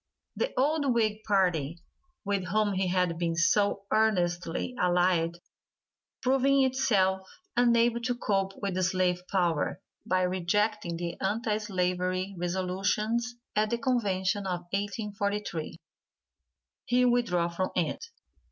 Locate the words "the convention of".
13.69-14.61